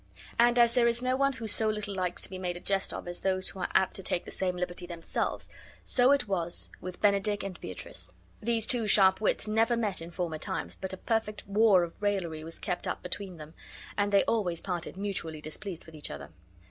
And 0.39 0.57
as 0.57 0.73
there 0.73 0.87
is 0.87 1.03
no 1.03 1.15
one 1.15 1.33
who 1.33 1.45
so 1.47 1.69
little 1.69 1.93
likes 1.93 2.23
to 2.23 2.29
be 2.31 2.39
made 2.39 2.57
a 2.57 2.59
jest 2.59 2.91
of 2.91 3.07
as 3.07 3.21
those 3.21 3.49
who 3.49 3.59
are 3.59 3.69
apt 3.75 3.93
to 3.97 4.01
take 4.01 4.25
the 4.25 4.31
same 4.31 4.57
liberty 4.57 4.87
themselves, 4.87 5.47
so 5.85 6.11
it 6.11 6.27
was 6.27 6.71
with 6.81 6.99
Benedick 7.01 7.43
and 7.43 7.61
Beatrice; 7.61 8.09
these 8.41 8.65
two 8.65 8.87
sharp 8.87 9.21
wits 9.21 9.47
never 9.47 9.77
met 9.77 10.01
in 10.01 10.09
former 10.09 10.39
times 10.39 10.73
but 10.75 10.91
a 10.91 10.97
perfect 10.97 11.45
war 11.45 11.83
of 11.83 12.01
raillery 12.01 12.43
was 12.43 12.57
kept 12.57 12.87
up 12.87 13.03
between 13.03 13.37
them, 13.37 13.53
and 13.95 14.11
they 14.11 14.23
always 14.23 14.59
parted 14.59 14.97
mutually 14.97 15.39
displeased 15.39 15.85
with 15.85 15.93
each 15.93 16.09
other. 16.09 16.31